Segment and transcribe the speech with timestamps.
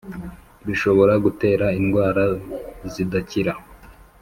[0.67, 2.23] bishobora gutera indwara
[2.93, 3.53] zitakira